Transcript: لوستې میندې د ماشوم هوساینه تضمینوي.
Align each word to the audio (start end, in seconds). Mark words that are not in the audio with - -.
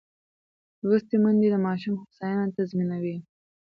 لوستې 0.87 1.15
میندې 1.23 1.47
د 1.51 1.55
ماشوم 1.65 1.93
هوساینه 2.01 2.45
تضمینوي. 2.57 3.17